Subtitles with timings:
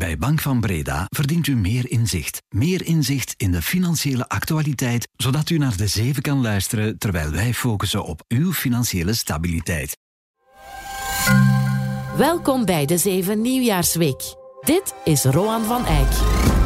[0.00, 2.42] Bij Bank van Breda verdient u meer inzicht.
[2.48, 7.54] Meer inzicht in de financiële actualiteit, zodat u naar de zeven kan luisteren terwijl wij
[7.54, 9.96] focussen op uw financiële stabiliteit.
[12.16, 14.22] Welkom bij de Zeven Nieuwjaarsweek.
[14.60, 16.59] Dit is Roan van Eyck.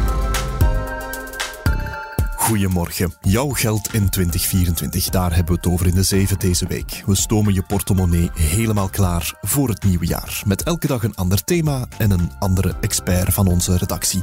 [2.45, 3.13] Goedemorgen.
[3.21, 7.03] Jouw geld in 2024, daar hebben we het over in de zeven deze week.
[7.05, 10.41] We stomen je portemonnee helemaal klaar voor het nieuwe jaar.
[10.45, 14.21] Met elke dag een ander thema en een andere expert van onze redactie.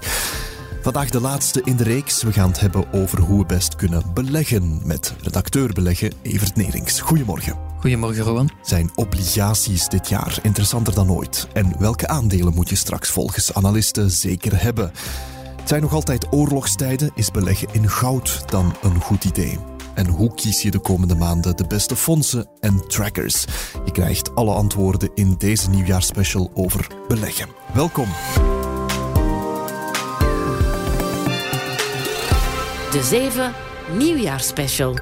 [0.82, 2.22] Vandaag de laatste in de reeks.
[2.22, 7.00] We gaan het hebben over hoe we best kunnen beleggen met redacteur beleggen Evert Nerings.
[7.00, 7.56] Goedemorgen.
[7.80, 8.50] Goedemorgen, Rowan.
[8.62, 11.48] Zijn obligaties dit jaar interessanter dan ooit?
[11.52, 14.92] En welke aandelen moet je straks volgens analisten zeker hebben?
[15.62, 17.10] Het zijn nog altijd oorlogstijden.
[17.14, 19.58] Is beleggen in goud dan een goed idee?
[19.94, 23.44] En hoe kies je de komende maanden de beste fondsen en trackers?
[23.84, 27.48] Je krijgt alle antwoorden in deze nieuwjaarsspecial over beleggen.
[27.74, 28.08] Welkom.
[32.90, 33.52] De Zeven
[33.96, 34.94] Nieuwjaarsspecial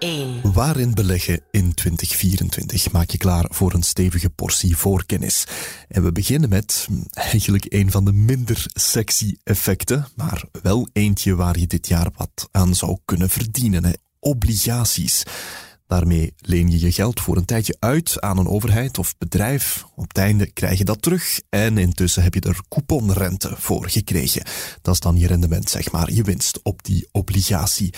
[0.00, 0.52] 1.
[0.52, 2.92] Waarin beleggen in 2024?
[2.92, 5.44] Maak je klaar voor een stevige portie voorkennis.
[5.88, 11.34] En we beginnen met hm, eigenlijk een van de minder sexy effecten, maar wel eentje
[11.34, 13.84] waar je dit jaar wat aan zou kunnen verdienen.
[13.84, 13.92] Hè.
[14.18, 15.22] Obligaties.
[15.86, 19.84] Daarmee leen je je geld voor een tijdje uit aan een overheid of bedrijf.
[19.94, 24.42] Op het einde krijg je dat terug en intussen heb je er couponrente voor gekregen.
[24.82, 27.94] Dat is dan je rendement, zeg maar, je winst op die obligatie.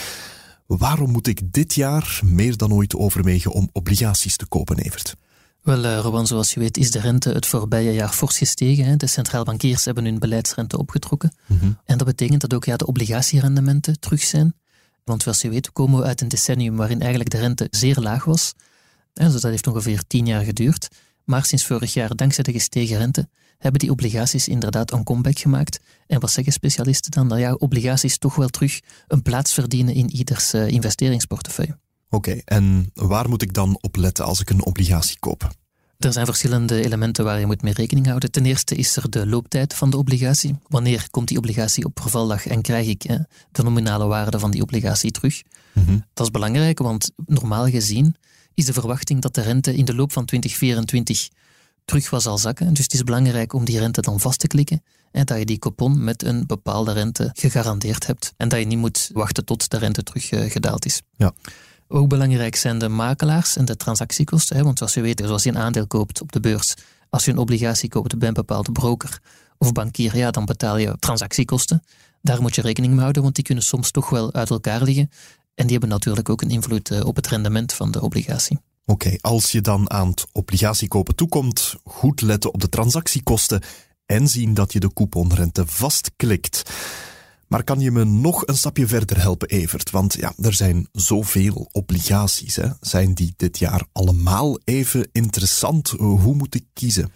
[0.78, 5.14] Waarom moet ik dit jaar meer dan ooit overwegen om obligaties te kopen, Evert?
[5.62, 8.98] Wel, uh, Rowan, zoals je weet is de rente het voorbije jaar fors gestegen.
[8.98, 11.34] De centraal bankiers hebben hun beleidsrente opgetrokken.
[11.84, 14.55] En dat betekent dat ook ja, de obligatierendementen terug zijn.
[15.05, 18.25] Want zoals je weet komen we uit een decennium waarin eigenlijk de rente zeer laag
[18.25, 18.53] was.
[19.12, 20.89] Dus dat heeft ongeveer tien jaar geduurd.
[21.25, 23.29] Maar sinds vorig jaar, dankzij de gestegen rente,
[23.63, 25.81] hebben die obligaties inderdaad een comeback gemaakt.
[26.07, 27.29] En wat zeggen specialisten dan?
[27.29, 31.79] Dat ja, obligaties toch wel terug een plaats verdienen in ieders uh, investeringsportefeuille.
[32.11, 35.51] Oké, en waar moet ik dan op letten als ik een obligatie koop?
[35.98, 38.31] Er zijn verschillende elementen waar je moet mee rekening houden.
[38.31, 40.55] Ten eerste is er de looptijd van de obligatie.
[40.69, 43.17] Wanneer komt die obligatie op vervaldag en krijg ik eh,
[43.53, 45.42] de nominale waarde van die obligatie terug?
[45.73, 46.05] Mm -hmm.
[46.15, 48.15] Dat is belangrijk, want normaal gezien
[48.55, 51.29] is de verwachting dat de rente in de loop van 2024
[51.85, 52.75] terug was zal zakken.
[52.75, 55.59] Dus het is belangrijk om die rente dan vast te klikken en dat je die
[55.59, 59.79] coupon met een bepaalde rente gegarandeerd hebt en dat je niet moet wachten tot de
[59.79, 61.03] rente terug uh, gedaald is.
[61.17, 61.33] Ja.
[61.89, 64.57] Ook belangrijk zijn de makelaars en de transactiekosten.
[64.57, 66.75] Hè, want zoals je weet, zoals je een aandeel koopt op de beurs,
[67.11, 69.21] als je een obligatie koopt bij een bepaalde broker
[69.59, 71.83] of bankier, ja, dan betaal je transactiekosten.
[72.23, 75.11] Daar moet je rekening mee houden, want die kunnen soms toch wel uit elkaar liggen.
[75.55, 78.59] En die hebben natuurlijk ook een invloed uh, op het rendement van de obligatie.
[78.85, 83.63] Oké, okay, als je dan aan het obligatiekopen toekomt, goed letten op de transactiekosten
[84.07, 86.63] en zien dat je de couponrente vastklikt.
[87.53, 89.91] Maar kan je me nog een stapje verder helpen, Evert?
[89.91, 92.57] Want ja, er zijn zoveel obligaties.
[92.57, 92.69] Hè?
[92.81, 95.89] Zijn die dit jaar allemaal even interessant?
[95.89, 97.13] Hoe moet ik kiezen?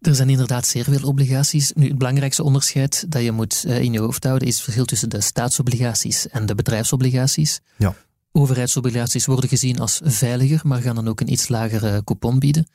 [0.00, 1.72] Er zijn inderdaad zeer veel obligaties.
[1.72, 4.84] Nu, het belangrijkste onderscheid dat je moet uh, in je hoofd houden is het verschil
[4.84, 7.60] tussen de staatsobligaties en de bedrijfsobligaties.
[7.76, 7.94] Ja.
[8.32, 12.66] Overheidsobligaties worden gezien als veiliger, maar gaan dan ook een iets lagere coupon bieden.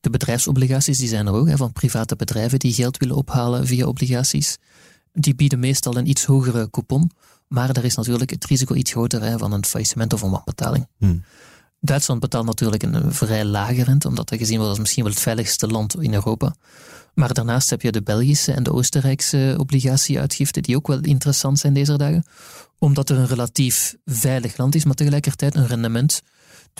[0.00, 4.56] De bedrijfsobligaties die zijn er ook, van private bedrijven die geld willen ophalen via obligaties.
[5.12, 7.10] Die bieden meestal een iets hogere coupon,
[7.48, 10.86] maar daar is natuurlijk het risico iets groter van een faillissement of een wanbetaling.
[10.98, 11.22] Hmm.
[11.80, 15.22] Duitsland betaalt natuurlijk een vrij lage rente, omdat dat gezien wordt als misschien wel het
[15.22, 16.54] veiligste land in Europa.
[17.14, 21.72] Maar daarnaast heb je de Belgische en de Oostenrijkse obligatieuitgiften, die ook wel interessant zijn
[21.72, 22.24] deze dagen,
[22.78, 26.22] omdat er een relatief veilig land is, maar tegelijkertijd een rendement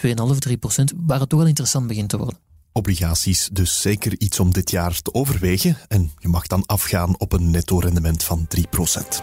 [0.06, 2.38] 2,5, 3 procent, waar het toch wel interessant begint te worden.
[2.72, 7.32] Obligaties dus zeker iets om dit jaar te overwegen en je mag dan afgaan op
[7.32, 9.22] een netto rendement van 3 procent.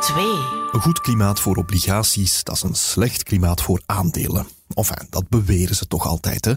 [0.00, 0.59] 2.
[0.72, 4.46] Een goed klimaat voor obligaties, dat is een slecht klimaat voor aandelen.
[4.74, 6.44] Enfin, dat beweren ze toch altijd.
[6.44, 6.54] Hè?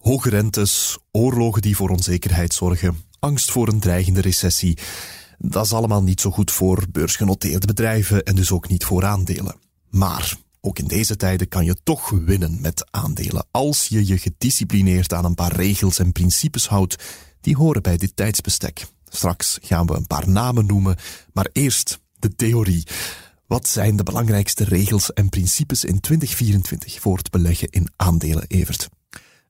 [0.00, 4.78] Hoge rentes, oorlogen die voor onzekerheid zorgen, angst voor een dreigende recessie.
[5.38, 9.56] Dat is allemaal niet zo goed voor beursgenoteerde bedrijven en dus ook niet voor aandelen.
[9.90, 15.12] Maar ook in deze tijden kan je toch winnen met aandelen als je je gedisciplineerd
[15.12, 16.96] aan een paar regels en principes houdt
[17.40, 18.86] die horen bij dit tijdsbestek.
[19.08, 20.96] Straks gaan we een paar namen noemen,
[21.32, 22.86] maar eerst de theorie.
[23.52, 28.88] Wat zijn de belangrijkste regels en principes in 2024 voor het beleggen in aandelen, Evert?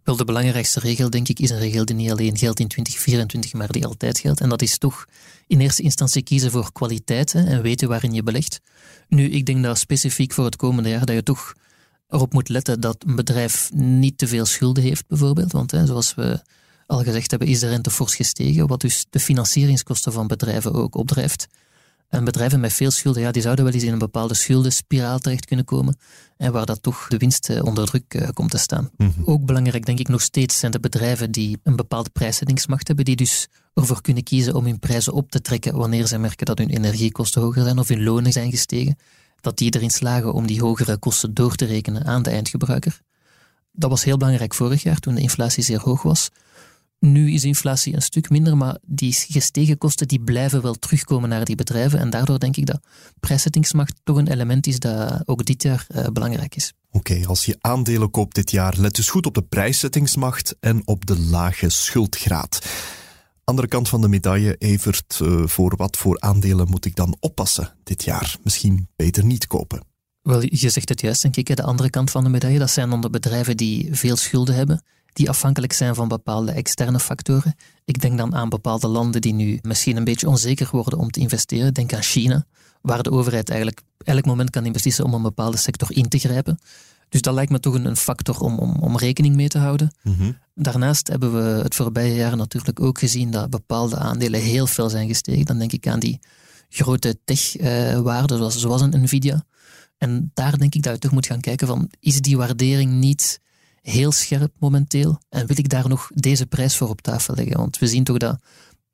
[0.02, 3.52] Wel, de belangrijkste regel, denk ik, is een regel die niet alleen geldt in 2024,
[3.52, 4.40] maar die altijd geldt.
[4.40, 5.04] En dat is toch
[5.46, 8.60] in eerste instantie kiezen voor kwaliteit hè, en weten waarin je belegt.
[9.08, 11.52] Nu, ik denk dat specifiek voor het komende jaar dat je toch
[12.08, 15.52] erop moet letten dat een bedrijf niet te veel schulden heeft, bijvoorbeeld.
[15.52, 16.43] Want hè, zoals we
[16.87, 20.94] al gezegd hebben, is de rente fors gestegen, wat dus de financieringskosten van bedrijven ook
[20.94, 21.46] opdrijft.
[22.12, 25.44] En bedrijven met veel schulden, ja, die zouden wel eens in een bepaalde schuldenspiraal terecht
[25.44, 25.97] kunnen komen.
[26.37, 28.91] En waar dat toch de winst eh, onder druk eh, komt te staan.
[28.97, 29.11] Mhm.
[29.25, 33.17] Ook belangrijk, denk ik, nog steeds zijn de bedrijven die een bepaalde prijszettingsmacht hebben, die
[33.17, 36.69] dus ervoor kunnen kiezen om hun prijzen op te trekken wanneer ze merken dat hun
[36.69, 38.97] energiekosten hoger zijn of hun lonen zijn gestegen.
[39.41, 43.00] Dat die erin slagen om die hogere kosten door te rekenen aan de eindgebruiker.
[43.73, 46.31] Dat was heel belangrijk vorig jaar toen de inflatie zeer hoog was.
[47.04, 51.44] Nu is inflatie een stuk minder, maar die gestegen kosten die blijven wel terugkomen naar
[51.44, 51.99] die bedrijven.
[51.99, 52.81] En daardoor denk ik dat
[53.20, 56.72] prijszettingsmacht toch een element is dat ook dit jaar uh, belangrijk is.
[56.90, 61.06] Oké, als je aandelen koopt dit jaar, let dus goed op de prijszettingsmacht en op
[61.06, 62.66] de lage schuldgraad.
[63.44, 67.75] Andere kant van de medaille, Evert, uh, voor wat voor aandelen moet ik dan oppassen
[67.82, 68.37] dit jaar?
[68.43, 69.84] Misschien beter niet kopen.
[70.22, 71.56] Wel, je zegt het juist, denk ik.
[71.56, 74.82] De andere kant van de medaille, dat zijn dan de bedrijven die veel schulden hebben
[75.12, 77.55] die afhankelijk zijn van bepaalde externe factoren.
[77.85, 81.20] Ik denk dan aan bepaalde landen die nu misschien een beetje onzeker worden om te
[81.20, 81.75] investeren.
[81.75, 82.44] Denk aan China,
[82.81, 86.59] waar de overheid eigenlijk elk moment kan beslissen om een bepaalde sector in te grijpen.
[87.09, 89.94] Dus dat lijkt me toch een, factor om, om, om rekening mee te houden.
[90.03, 90.32] Mhm.
[90.55, 95.09] Daarnaast hebben we het voorbije jaar natuurlijk ook gezien dat bepaalde aandelen heel veel zijn
[95.09, 95.44] gestegen.
[95.44, 96.20] Dan denk ik aan die
[96.69, 99.44] grote tech-waarden, zoals, zoals een Nvidia.
[99.99, 103.41] En daar denk ik dat je toch moet gaan kijken van, is die waardering niet
[103.82, 105.20] heel scherp momenteel.
[105.29, 107.56] En wil ik daar nog deze prijs voor op tafel leggen?
[107.56, 108.40] Want we zien toch dat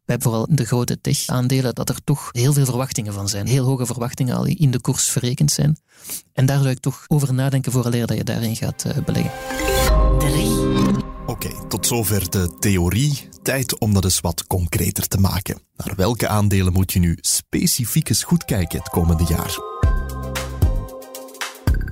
[0.05, 3.47] bij vooral de grote tech-aandelen, dat er toch heel veel verwachtingen van zijn.
[3.47, 5.79] Heel hoge verwachtingen al in de koers verrekend zijn.
[6.33, 9.33] En daar zou ik toch over nadenken vooraleer dat je daarin gaat uh, beleggen.
[11.27, 13.29] Oké, tot zover de theorie.
[13.43, 15.61] Tijd om dat eens wat concreter te maken.
[15.77, 19.78] Naar welke aandelen moet je nu specifiek eens goed kijken het komende jaar?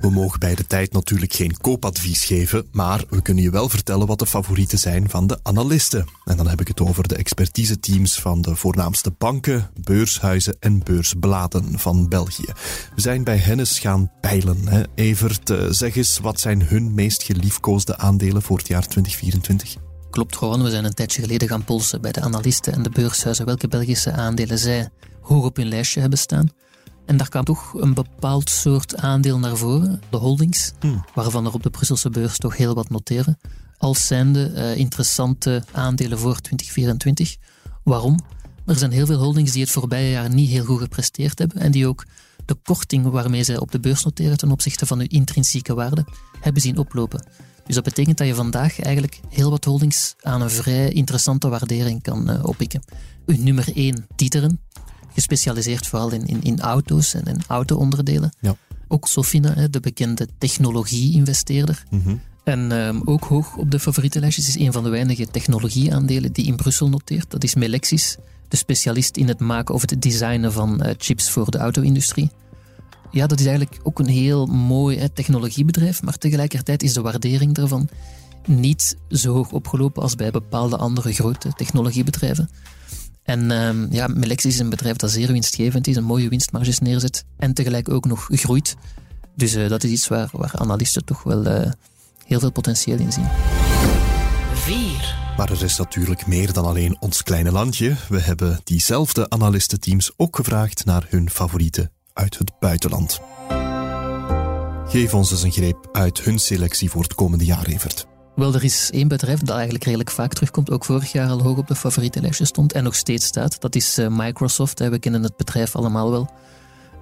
[0.01, 4.07] We mogen bij de tijd natuurlijk geen koopadvies geven, maar we kunnen je wel vertellen
[4.07, 6.05] wat de favorieten zijn van de analisten.
[6.25, 11.79] En dan heb ik het over de expertise-teams van de voornaamste banken, beurshuizen en beursbladen
[11.79, 12.53] van België.
[12.95, 14.67] We zijn bij Hennis gaan peilen.
[14.67, 14.83] Hè.
[14.95, 19.75] Evert, eh, zeg eens, wat zijn hun meest geliefkoosde aandelen voor het jaar 2024?
[20.09, 23.45] Klopt gewoon, we zijn een tijdje geleden gaan polsen bij de analisten en de beurshuizen
[23.45, 24.89] welke Belgische aandelen zij
[25.21, 26.49] hoog op hun lijstje hebben staan.
[27.07, 31.05] En daar kwam toch een bepaald soort aandeel naar voren, de holdings, hmm.
[31.13, 33.37] waarvan er op de Brusselse beurs toch heel wat noteren,
[33.77, 37.35] als zijnde uh, interessante aandelen voor 2024.
[37.83, 38.19] Waarom?
[38.65, 41.71] Er zijn heel veel holdings die het voorbije jaar niet heel goed gepresteerd hebben en
[41.71, 42.05] die ook
[42.45, 46.05] de korting waarmee zij op de beurs noteren ten opzichte van hun intrinsieke waarde
[46.39, 47.27] hebben zien oplopen.
[47.65, 52.01] Dus dat betekent dat je vandaag eigenlijk heel wat holdings aan een vrij interessante waardering
[52.01, 52.81] kan uh, oppikken.
[53.25, 54.59] Uw nummer 1, Dieteren,
[55.13, 58.33] gespecialiseerd vooral in, in, in auto's en in auto-onderdelen.
[58.39, 58.55] Ja.
[58.87, 61.83] Ook Sofina, de bekende technologie-investeerder.
[61.89, 62.15] Mhm.
[62.43, 66.45] En um, ook hoog op de favoriete lijstjes is een van de weinige technologieaandelen die
[66.45, 67.31] in Brussel noteert.
[67.31, 68.17] Dat is Melexis,
[68.47, 72.31] de specialist in het maken of het designen van uh, chips voor de auto-industrie.
[73.11, 77.53] Ja, dat is eigenlijk ook een heel mooi hè, technologiebedrijf, maar tegelijkertijd is de waardering
[77.53, 77.89] daarvan
[78.45, 82.49] niet zo hoog opgelopen als bij bepaalde andere grote technologiebedrijven.
[83.27, 87.23] En um, ja, Melexis is een bedrijf dat zeer winstgevend is, een mooie winstmarges neerzet
[87.37, 88.75] en tegelijk ook nog groeit.
[89.35, 91.71] Dus uh, dat is iets waar, waar analisten toch wel uh,
[92.25, 93.27] heel veel potentieel in zien.
[94.53, 95.33] 4.
[95.37, 97.95] Maar er is natuurlijk meer dan alleen ons kleine landje.
[98.09, 103.19] We hebben diezelfde analistenteams ook gevraagd naar hun favorieten uit het buitenland.
[104.87, 108.07] Geef ons eens een greep uit hun selectie voor het komende jaar, Evert.
[108.37, 111.57] Wel, er is één bedrijf dat eigenlijk redelijk vaak terugkomt, ook vorig jaar al hoog
[111.57, 113.61] op de favoriete lijstje stond en nog steeds staat.
[113.61, 114.79] Dat is eh, Microsoft.
[114.79, 116.29] We kennen het bedrijf allemaal wel.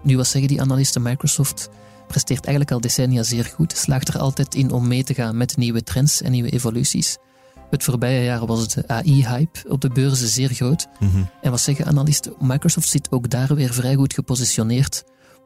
[0.03, 1.01] Nu, wat zeggen die analisten?
[1.01, 1.69] Microsoft
[2.07, 5.57] presteert eigenlijk al decennia zeer goed, slaagt er altijd in om mee te gaan met
[5.57, 7.17] nieuwe trends en nieuwe evoluties.
[7.69, 10.87] Het voorbije jaar was de AI-hype op de beurzen zeer groot.
[10.99, 11.23] Mhm.
[11.41, 12.33] En wat zeggen analisten?
[12.39, 15.03] Microsoft zit ook daar weer vrij goed gepositioneerd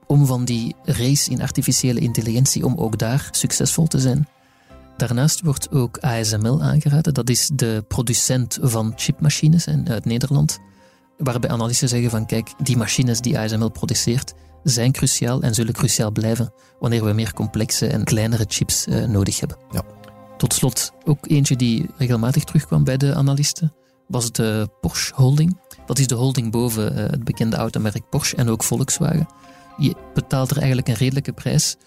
[0.08, 4.28] om van die race in artificiële intelligentie, om ook daar succesvol te zijn.
[5.00, 7.14] Daarnaast wordt ook ASML aangeraden.
[7.14, 10.60] Dat is de producent van chipmachines uit Nederland.
[11.18, 16.12] Waarbij analisten zeggen van kijk, die machines die ASML produceert zijn cruciaal en zullen cruciaal
[16.12, 19.58] blijven wanneer we meer complexe en kleinere chips uh, nodig hebben.
[19.72, 19.84] Ja.
[20.38, 23.74] Tot slot, ook eentje die regelmatig terugkwam bij de analisten,
[24.08, 25.60] was de Porsche Holding.
[25.86, 29.28] Dat is de holding boven uh, het bekende automerk Porsche en ook Volkswagen.
[29.78, 31.78] Je betaalt er eigenlijk een redelijke prijs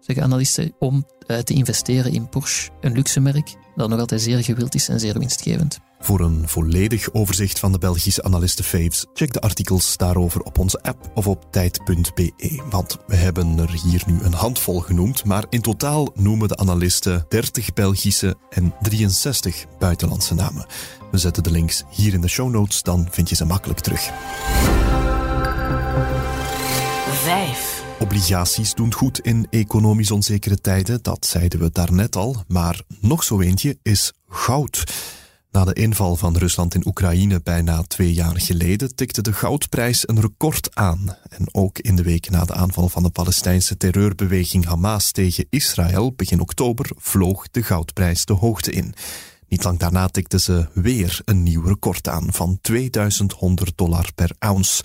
[0.00, 4.44] zeggen analisten, om uh, te investeren in Porsche, een luxe merk dat nog altijd zeer
[4.44, 5.78] gewild is en zeer winstgevend.
[5.98, 10.82] Voor een volledig overzicht van de Belgische analisten Faves, check de artikels daarover op onze
[10.82, 12.62] app of op tijd.be.
[12.70, 17.24] Want we hebben er hier nu een handvol genoemd, maar in totaal noemen de analisten
[17.28, 20.66] 30 Belgische en 63 buitenlandse namen.
[21.10, 24.10] We zetten de links hier in de show notes, dan vind je ze makkelijk terug.
[28.00, 28.08] 5.
[28.08, 33.40] Obligaties doen goed in economisch onzekere tijden, dat zeiden we daarnet al, maar nog zo
[33.40, 34.84] eentje is goud.
[35.50, 40.20] Na de inval van Rusland in Oekraïne bijna twee jaar geleden tikte de goudprijs een
[40.20, 41.16] record aan.
[41.28, 46.12] En ook in de week na de aanval van de Palestijnse terreurbeweging Hamas tegen Israël
[46.12, 48.94] begin oktober vloog de goudprijs de hoogte in.
[49.48, 54.82] Niet lang daarna tikte ze weer een nieuw record aan van 2100 dollar per ounce.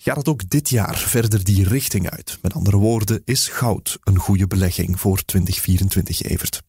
[0.00, 2.38] Gaat het ook dit jaar verder die richting uit?
[2.42, 6.62] Met andere woorden, is goud een goede belegging voor 2024, Evert?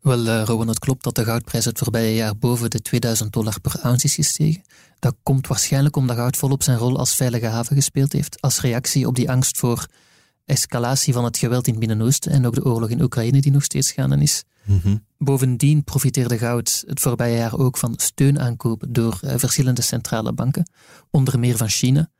[0.00, 3.60] Wel, uh, Rowan, het klopt dat de goudprijs het voorbije jaar boven de 2000 dollar
[3.60, 4.62] per ounce is gestegen.
[4.98, 9.06] Dat komt waarschijnlijk omdat goud volop zijn rol als veilige haven gespeeld heeft, als reactie
[9.06, 9.86] op die angst voor
[10.44, 13.64] escalatie van het geweld in het Midden-Oosten en ook de oorlog in Oekraïne die nog
[13.64, 14.44] steeds gaande is.
[14.64, 14.96] Mhm.
[15.18, 20.70] Bovendien profiteerde goud het voorbije jaar ook van steunaankopen door uh, verschillende centrale banken,
[21.10, 22.10] onder meer van China.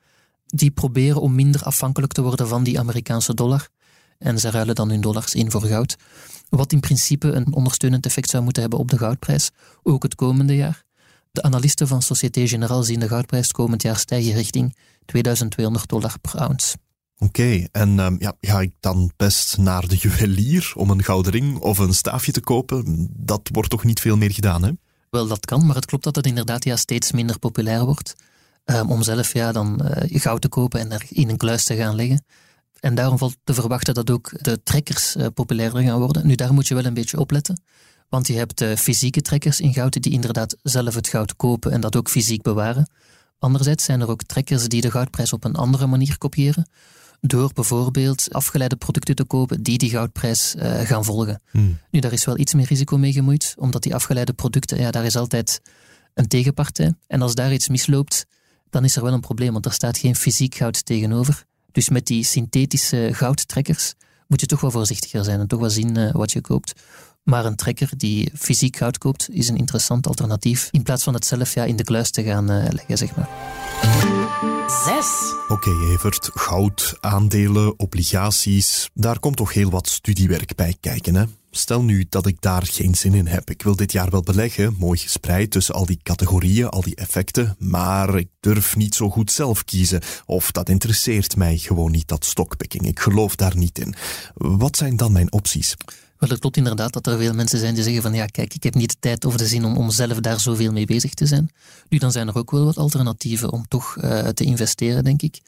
[0.54, 3.68] Die proberen om minder afhankelijk te worden van die Amerikaanse dollar.
[4.18, 5.96] En ze ruilen dan hun dollars in voor goud.
[6.48, 9.50] Wat in principe een ondersteunend effect zou moeten hebben op de goudprijs,
[9.82, 10.82] ook het komende jaar.
[11.32, 16.38] De analisten van Société Générale zien de goudprijs komend jaar stijgen richting 2200 dollar per
[16.38, 16.76] ounce.
[17.18, 21.58] Oké, en um, ja, ga ik dan best naar de juwelier om een gouden ring
[21.58, 23.08] of een staafje te kopen?
[23.16, 24.70] Dat wordt toch niet veel meer gedaan, hè?
[25.10, 28.14] Wel, dat kan, maar het klopt dat het inderdaad ja, steeds minder populair wordt.
[28.64, 31.76] Um, om zelf ja, dan uh, goud te kopen en er in een kluis te
[31.76, 32.24] gaan leggen.
[32.80, 36.26] En daarom valt te verwachten dat ook de trekkers uh, populairder gaan worden.
[36.26, 37.62] Nu, daar moet je wel een beetje opletten.
[38.08, 41.80] Want je hebt uh, fysieke trekkers in goud die inderdaad zelf het goud kopen en
[41.80, 42.90] dat ook fysiek bewaren.
[43.38, 46.68] Anderzijds zijn er ook trekkers die de goudprijs op een andere manier kopiëren.
[47.20, 51.42] Door bijvoorbeeld afgeleide producten te kopen die die goudprijs uh, gaan volgen.
[51.50, 51.78] Hmm.
[51.90, 55.04] Nu, daar is wel iets meer risico mee gemoeid, omdat die afgeleide producten, ja, daar
[55.04, 55.60] is altijd
[56.14, 56.94] een tegenpartij.
[57.06, 58.26] En als daar iets misloopt,
[58.74, 61.44] dan is er wel een probleem, want er staat geen fysiek goud tegenover.
[61.72, 63.94] Dus met die synthetische goudtrekkers
[64.26, 66.72] moet je toch wel voorzichtiger zijn en toch wel zien uh, wat je koopt.
[67.22, 70.68] Maar een trekker die fysiek goud koopt, is een interessant alternatief.
[70.70, 73.28] In plaats van het zelf ja, in de kluis te gaan uh, leggen, zeg maar.
[74.84, 75.06] Zes.
[75.48, 76.30] Oké, okay, Evert.
[76.34, 78.90] Goud, aandelen, obligaties.
[78.94, 81.24] Daar komt toch heel wat studiewerk bij kijken, hè?
[81.56, 83.50] Stel nu dat ik daar geen zin in heb.
[83.50, 87.56] Ik wil dit jaar wel beleggen, mooi gespreid tussen al die categorieën, al die effecten,
[87.58, 90.00] maar ik durf niet zo goed zelf kiezen.
[90.26, 92.86] Of dat interesseert mij gewoon niet, dat stockpicking.
[92.86, 93.94] Ik geloof daar niet in.
[94.34, 95.74] Wat zijn dan mijn opties?
[96.18, 98.62] Wel, het klopt inderdaad dat er veel mensen zijn die zeggen van ja, kijk, ik
[98.62, 101.26] heb niet de tijd of de zin om, om zelf daar zoveel mee bezig te
[101.26, 101.50] zijn.
[101.88, 105.40] Nu, dan zijn er ook wel wat alternatieven om toch uh, te investeren, denk ik.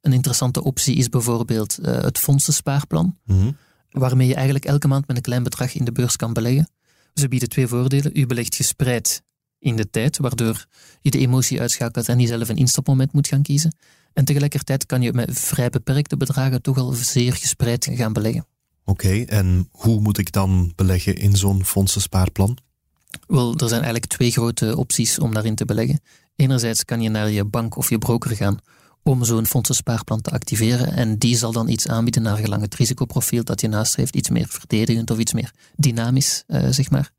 [0.00, 3.16] Een interessante optie is bijvoorbeeld uh, het fondsen-spaarplan.
[3.24, 3.56] Mm -hmm
[3.90, 6.68] waarmee je eigenlijk elke maand met een klein bedrag in de beurs kan beleggen.
[7.14, 8.18] Ze bieden twee voordelen.
[8.18, 9.22] U belegt gespreid
[9.58, 10.66] in de tijd, waardoor
[11.00, 13.76] je de emotie uitschakelt en niet zelf een instapmoment moet gaan kiezen.
[14.12, 18.46] En tegelijkertijd kan je met vrij beperkte bedragen toch al zeer gespreid gaan beleggen.
[18.84, 22.58] Oké, okay, en hoe moet ik dan beleggen in zo'n fondsen-spaarplan?
[23.26, 26.00] Wel, er zijn eigenlijk twee grote opties om daarin te beleggen.
[26.36, 28.58] Enerzijds kan je naar je bank of je broker gaan
[29.06, 30.92] om zo'n fondsen-spaarplan te activeren.
[30.92, 34.46] En die zal dan iets aanbieden naar gelang het risicoprofiel dat je nastreeft, iets meer
[34.48, 37.10] verdedigend of iets meer dynamisch, uh, zeg maar.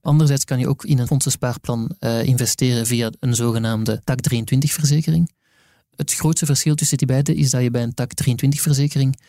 [0.00, 5.30] Anderzijds kan je ook in een fondsen-spaarplan uh, investeren via een zogenaamde TAC 23-verzekering.
[5.96, 9.20] Het grootste verschil tussen die beide is dat je bij een TAC 23-verzekering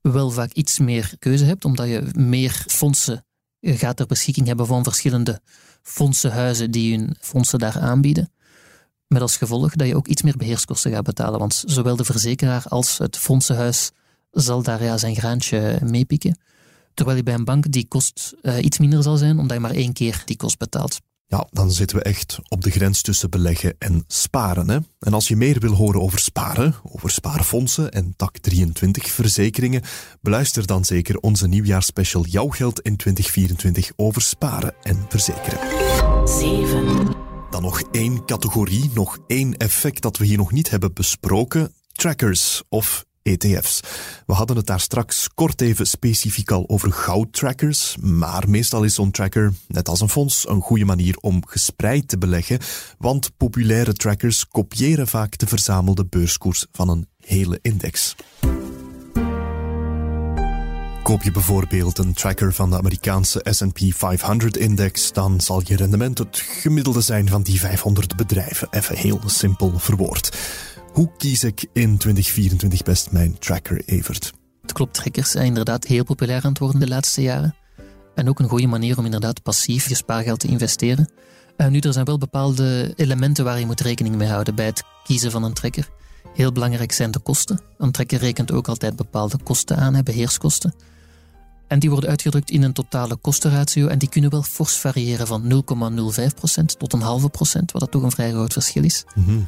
[0.00, 3.24] wel vaak iets meer keuze hebt, omdat je meer fondsen
[3.60, 5.40] gaat ter beschikking hebben van verschillende
[5.82, 8.30] fondsenhuizen die hun fondsen daar aanbieden.
[9.08, 11.38] Met als gevolg dat je ook iets meer beheerskosten gaat betalen.
[11.38, 13.90] Want zowel de verzekeraar als het fondsenhuis
[14.30, 16.38] zal daar ja, zijn graantje meepikken.
[16.94, 19.74] Terwijl je bij een bank die kost uh, iets minder zal zijn, omdat je maar
[19.74, 20.98] één keer die kost betaalt.
[21.26, 24.70] Ja, dan zitten we echt op de grens tussen beleggen en sparen.
[24.70, 24.78] Hè?
[24.98, 29.82] En als je meer wil horen over sparen, over spaarfondsen en tak 23 verzekeringen,
[30.20, 35.58] beluister dan zeker onze nieuwjaarsspecial Jouw Geld in 2024 over sparen en verzekeren.
[36.28, 37.27] 7.
[37.50, 42.62] Dan nog één categorie, nog één effect dat we hier nog niet hebben besproken: trackers
[42.68, 43.80] of ETF's.
[44.26, 49.10] We hadden het daar straks kort even specifiek al over goudtrackers, maar meestal is zo'n
[49.10, 52.58] tracker, net als een fonds, een goede manier om gespreid te beleggen,
[52.98, 58.14] want populaire trackers kopiëren vaak de verzamelde beurskoers van een hele index.
[61.08, 66.36] Koop je bijvoorbeeld een tracker van de Amerikaanse SP 500-index, dan zal je rendement het
[66.36, 68.68] gemiddelde zijn van die 500 bedrijven.
[68.70, 70.36] Even heel simpel verwoord.
[70.92, 74.32] Hoe kies ik in 2024 best mijn tracker, Evert?
[74.62, 77.54] Het klopt, trackers zijn inderdaad heel populair aan het worden de laatste jaren.
[78.14, 81.10] En ook een goede manier om inderdaad passief je spaargeld te investeren.
[81.56, 84.82] En nu, er zijn wel bepaalde elementen waar je moet rekening mee houden bij het
[85.04, 85.88] kiezen van een tracker.
[86.34, 87.60] Heel belangrijk zijn de kosten.
[87.78, 90.74] Een trekker rekent ook altijd bepaalde kosten aan, beheerskosten.
[91.68, 95.42] En die worden uitgedrukt in een totale kostenratio en die kunnen wel fors variëren van
[95.42, 99.04] 0,05% tot een halve procent, wat dat toch een vrij groot verschil is.
[99.14, 99.38] Mhm.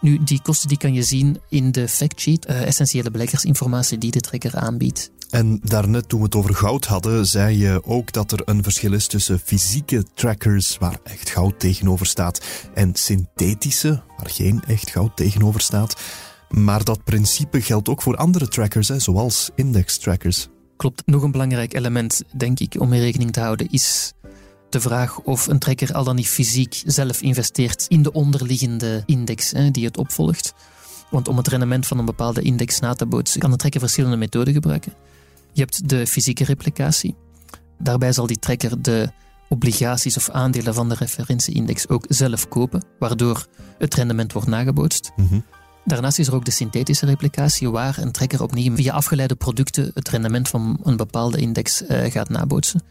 [0.00, 4.20] Nu, die kosten die kan je zien in de factsheet, uh, essentiële beleggersinformatie die de
[4.20, 5.10] trekker aanbiedt.
[5.30, 8.92] En daarnet toen we het over goud hadden, zei je ook dat er een verschil
[8.92, 15.16] is tussen fysieke trackers, waar echt goud tegenover staat, en synthetische, waar geen echt goud
[15.16, 16.00] tegenover staat.
[16.48, 20.48] Maar dat principe geldt ook voor andere trackers, hè, zoals index trackers.
[20.80, 21.02] Klopt.
[21.06, 24.12] Nog een belangrijk element, denk ik, om mee rekening te houden, is
[24.70, 29.50] de vraag of een tracker al dan niet fysiek zelf investeert in de onderliggende index
[29.50, 30.54] hè, die het opvolgt.
[31.10, 34.16] Want om het rendement van een bepaalde index na te bootsen, kan een tracker verschillende
[34.16, 34.92] methoden gebruiken.
[35.52, 37.14] Je hebt de fysieke replicatie.
[37.78, 39.12] Daarbij zal die tracker de
[39.48, 43.46] obligaties of aandelen van de referentieindex ook zelf kopen, waardoor
[43.78, 45.10] het rendement wordt nagebootst.
[45.16, 45.40] Mhm.
[45.90, 50.08] Daarnaast is er ook de synthetische replicatie, waar een tracker opnieuw via afgeleide producten het
[50.08, 52.82] rendement van een bepaalde index uh, gaat nabootsen.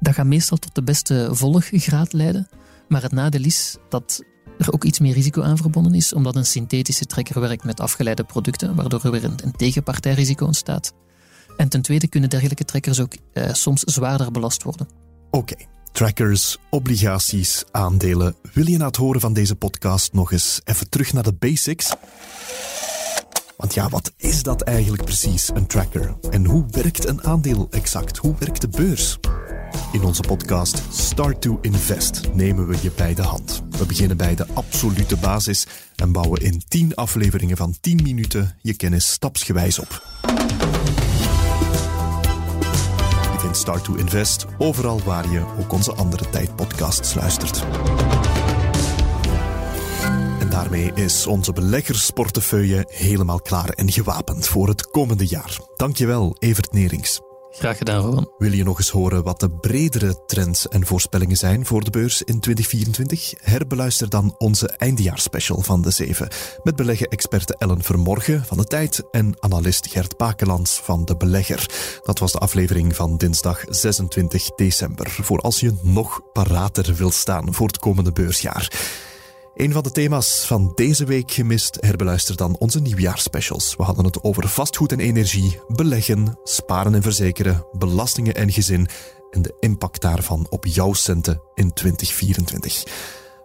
[0.00, 2.48] Dat gaat meestal tot de beste volggraad leiden,
[2.88, 4.22] maar het nadeel is dat
[4.58, 8.24] er ook iets meer risico aan verbonden is, omdat een synthetische tracker werkt met afgeleide
[8.24, 10.92] producten, waardoor er weer een, tegenpartijrisico ontstaat.
[11.56, 14.88] En ten tweede kunnen dergelijke trackers ook uh, soms zwaarder belast worden.
[15.30, 15.54] Oké,
[15.92, 18.34] trackers, obligaties, aandelen.
[18.52, 21.94] Wil je na het horen van deze podcast nog eens even terug naar de basics?
[23.56, 26.14] Want ja, wat is dat eigenlijk precies, een tracker?
[26.30, 28.16] En hoe werkt een aandeel exact?
[28.16, 29.18] Hoe werkt de beurs?
[29.92, 33.62] In onze podcast Start to Invest nemen we je bij de hand.
[33.70, 35.66] We beginnen bij de absolute basis
[35.96, 40.02] en bouwen in 10 afleveringen van 10 minuten je kennis stapsgewijs op.
[43.50, 47.64] Vindt Start to Invest overal waar je ook onze andere tijdpodcasts luistert.
[50.40, 55.58] En daarmee is onze beleggersportefeuille helemaal klaar en gewapend voor het komende jaar.
[55.76, 57.20] Dankjewel, Evert Nerings.
[57.52, 58.32] Graag gedaan, Rowan.
[58.38, 62.22] Wil je nog eens horen wat de bredere trends en voorspellingen zijn voor de beurs
[62.22, 63.34] in 2024?
[63.40, 66.28] Herbeluister dan onze eindejaarsspecial van de Zeven.
[66.62, 71.66] Met beleggen-experte Ellen Vermorgen van de Tijd en analist Gert Bakelands van de Belegger.
[72.02, 75.10] Dat was de aflevering van dinsdag 26 december.
[75.10, 78.70] Voor als je nog parater wil staan voor het komende beursjaar.
[79.60, 83.74] Een van de thema's van deze week gemist, herbeluister dan onze nieuwjaarsspecials.
[83.76, 88.88] We hadden het over vastgoed en energie, beleggen, sparen en verzekeren, belastingen en gezin
[89.30, 92.84] en de impact daarvan op jouw centen in 2024.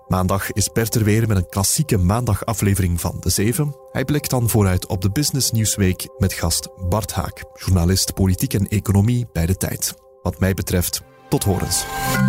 [0.08, 3.76] Maandag is Bert er weer met een klassieke maandagaflevering van De Zeven.
[3.92, 8.68] Hij blikt dan vooruit op de Business Nieuwsweek met gast Bart Haak, journalist politiek en
[8.68, 9.94] economie bij De Tijd.
[10.22, 11.86] Wat mij betreft, tot horens.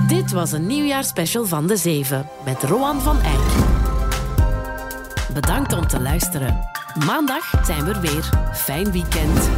[0.09, 3.75] Dit was een nieuwjaarspecial van De Zeven met Roan van Eyck.
[5.35, 6.69] Bedankt om te luisteren.
[7.07, 8.31] Maandag zijn we er weer.
[8.53, 9.49] Fijn weekend.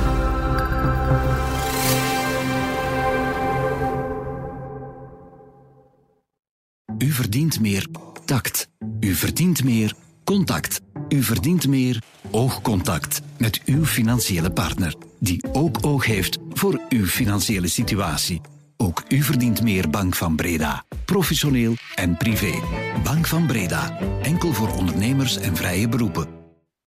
[6.99, 7.87] U verdient meer
[8.25, 8.69] tact.
[9.01, 10.81] U verdient meer contact.
[11.09, 17.69] U verdient meer oogcontact met uw financiële partner, die ook oog heeft voor uw financiële
[17.69, 18.41] situatie.
[18.81, 20.85] Ook u verdient meer Bank van Breda.
[21.05, 22.53] Professioneel en privé.
[23.05, 23.99] Bank van Breda.
[24.23, 26.38] Enkel voor ondernemers en vrije beroepen.